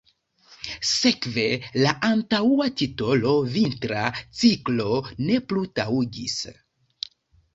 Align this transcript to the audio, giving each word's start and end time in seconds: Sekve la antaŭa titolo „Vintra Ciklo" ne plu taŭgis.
Sekve 0.91 1.43
la 1.81 1.91
antaŭa 2.07 2.65
titolo 2.81 3.33
„Vintra 3.57 4.07
Ciklo" 4.39 4.89
ne 5.27 5.37
plu 5.53 5.67
taŭgis. 5.81 6.39